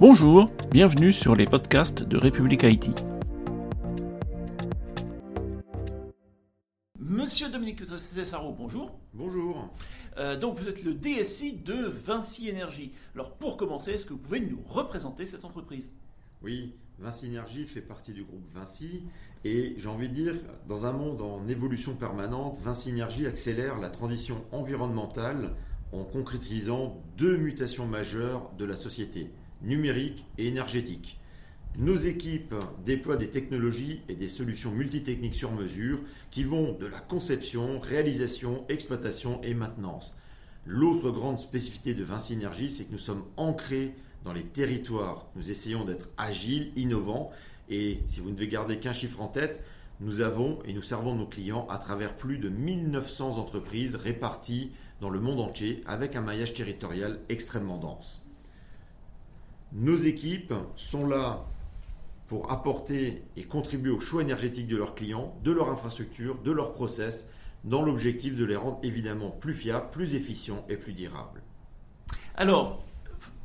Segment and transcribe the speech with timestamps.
[0.00, 2.94] Bonjour, bienvenue sur les podcasts de République Haïti.
[7.00, 8.96] Monsieur Dominique Césaro, bonjour.
[9.12, 9.68] Bonjour.
[10.16, 12.92] Euh, donc vous êtes le DSI de Vinci Énergie.
[13.16, 15.92] Alors pour commencer, est-ce que vous pouvez nous représenter cette entreprise?
[16.42, 19.02] Oui, Vinci Énergie fait partie du groupe Vinci
[19.42, 20.34] et j'ai envie de dire,
[20.68, 25.56] dans un monde en évolution permanente, Vinci Énergie accélère la transition environnementale
[25.90, 31.18] en concrétisant deux mutations majeures de la société numérique et énergétique.
[31.76, 32.54] Nos équipes
[32.84, 38.64] déploient des technologies et des solutions multitechniques sur mesure qui vont de la conception, réalisation,
[38.68, 40.16] exploitation et maintenance.
[40.66, 43.94] L'autre grande spécificité de Vinci Énergie, c'est que nous sommes ancrés
[44.24, 45.28] dans les territoires.
[45.36, 47.30] Nous essayons d'être agiles, innovants
[47.68, 49.62] et si vous ne devez garder qu'un chiffre en tête,
[50.00, 55.10] nous avons et nous servons nos clients à travers plus de 1900 entreprises réparties dans
[55.10, 58.22] le monde entier avec un maillage territorial extrêmement dense.
[59.72, 61.44] Nos équipes sont là
[62.26, 66.72] pour apporter et contribuer au choix énergétique de leurs clients, de leur infrastructure, de leurs
[66.72, 67.28] process,
[67.64, 71.42] dans l'objectif de les rendre évidemment plus fiables, plus efficients et plus durables.
[72.36, 72.82] Alors,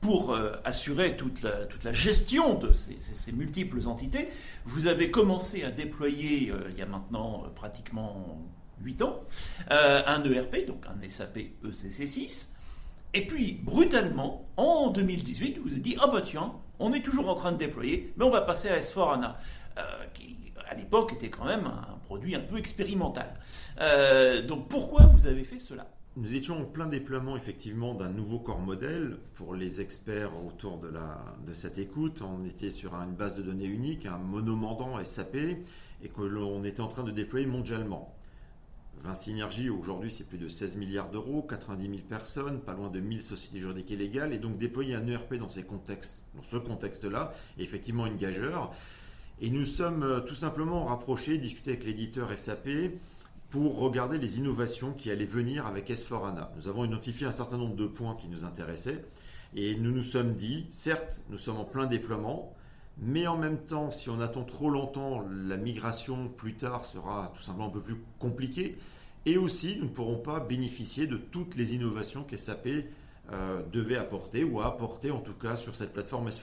[0.00, 4.28] pour euh, assurer toute la, gestion de ces, multiples entités,
[4.66, 8.38] vous avez commencé à déployer, euh, il y a maintenant euh, pratiquement
[8.82, 9.22] 8 ans,
[9.70, 12.48] un ERP, donc un SAP ECC6,
[13.14, 17.34] et puis, brutalement, en 2018, vous avez dit, ah bah tiens, on est toujours en
[17.34, 19.34] train de déployer, mais on va passer à S4ANA,
[19.78, 20.36] euh, qui
[20.68, 23.32] à l'époque était quand même un produit un peu expérimental.
[23.80, 25.86] Euh, donc pourquoi vous avez fait cela?
[26.16, 30.88] Nous étions en plein déploiement effectivement d'un nouveau corps modèle pour les experts autour de,
[30.88, 32.22] la, de cette écoute.
[32.22, 36.80] On était sur une base de données unique, un monomandant SAP, et que l'on était
[36.80, 38.14] en train de déployer mondialement.
[39.04, 43.00] Vinci Énergie, aujourd'hui, c'est plus de 16 milliards d'euros, 90 000 personnes, pas loin de
[43.00, 44.32] 1000 sociétés juridiques et légales.
[44.32, 48.72] Et donc, déployer un ERP dans, ces contextes, dans ce contexte-là est effectivement une gageure.
[49.42, 52.66] Et nous sommes euh, tout simplement rapprochés, discutés avec l'éditeur SAP
[53.50, 56.48] pour regarder les innovations qui allaient venir avec S4ANA.
[56.56, 59.04] Nous avons identifié un certain nombre de points qui nous intéressaient.
[59.54, 62.56] Et nous nous sommes dit, certes, nous sommes en plein déploiement,
[62.98, 67.42] mais en même temps, si on attend trop longtemps, la migration plus tard sera tout
[67.42, 68.76] simplement un peu plus compliquée.
[69.26, 72.68] Et aussi, nous ne pourrons pas bénéficier de toutes les innovations qu'SAP
[73.32, 76.40] euh, devait apporter, ou a apporté en tout cas sur cette plateforme s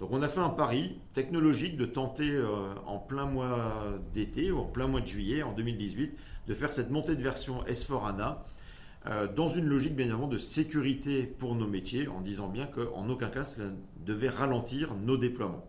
[0.00, 4.60] Donc on a fait un pari technologique de tenter euh, en plein mois d'été ou
[4.60, 6.16] en plein mois de juillet en 2018
[6.48, 7.86] de faire cette montée de version s
[9.08, 13.08] euh, dans une logique bien évidemment de sécurité pour nos métiers, en disant bien qu'en
[13.08, 13.68] aucun cas cela
[14.04, 15.64] devait ralentir nos déploiements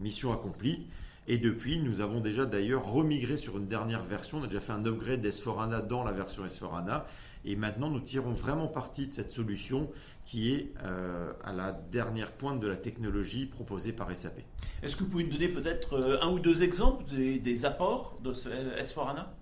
[0.00, 0.86] mission accomplie.
[1.30, 4.38] Et depuis, nous avons déjà d'ailleurs remigré sur une dernière version.
[4.38, 7.06] On a déjà fait un upgrade d'Esforana dans la version Esforana.
[7.44, 9.90] Et maintenant, nous tirons vraiment parti de cette solution
[10.24, 14.40] qui est euh, à la dernière pointe de la technologie proposée par SAP.
[14.82, 18.32] Est-ce que vous pouvez nous donner peut-être euh, un ou deux exemples des, apports de
[18.32, 18.48] ce
[18.78, 19.34] Esforana?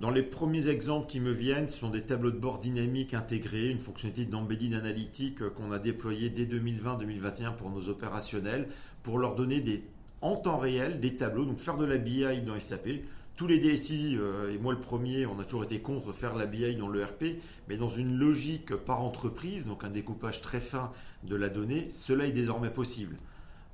[0.00, 3.68] Dans les premiers exemples qui me viennent, ce sont des tableaux de bord dynamiques intégrés,
[3.68, 8.66] une fonctionnalité d'embedded analytique qu'on a déployée dès 2020-2021 pour nos opérationnels,
[9.02, 9.84] pour leur donner des,
[10.22, 12.88] en temps réel des tableaux, donc faire de la BI dans SAP.
[13.36, 16.46] Tous les DSI, euh, et moi le premier, on a toujours été contre faire la
[16.46, 17.36] BI dans l'ERP,
[17.68, 20.92] mais dans une logique par entreprise, donc un découpage très fin
[21.24, 23.18] de la donnée, cela est désormais possible.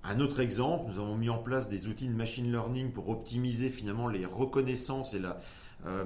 [0.02, 3.70] Un autre exemple, nous avons mis en place des outils de machine learning pour optimiser
[3.70, 5.40] finalement les reconnaissances et la,
[5.84, 6.04] euh,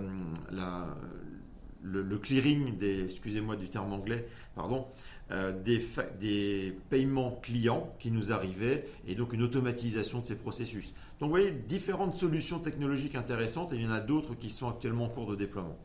[1.82, 4.86] le, clearing des, excusez-moi du terme anglais, pardon,
[5.30, 5.84] euh, des,
[6.18, 10.92] des, paiements clients qui nous arrivaient et donc une automatisation de ces processus.
[11.20, 14.68] Donc vous voyez, différentes solutions technologiques intéressantes et il y en a d'autres qui sont
[14.68, 15.78] actuellement en cours de déploiement.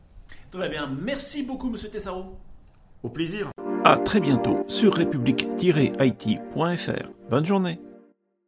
[0.50, 2.36] Très bien, merci beaucoup Monsieur Tessaro.
[3.02, 3.50] Au plaisir.
[3.84, 7.08] À très bientôt sur république-it.fr.
[7.30, 7.78] Bonne journée.